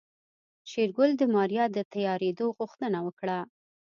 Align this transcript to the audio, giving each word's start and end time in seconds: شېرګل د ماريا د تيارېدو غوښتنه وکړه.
شېرګل 0.69 1.11
د 1.17 1.23
ماريا 1.33 1.65
د 1.75 1.77
تيارېدو 1.93 2.45
غوښتنه 2.57 2.99
وکړه. 3.07 3.39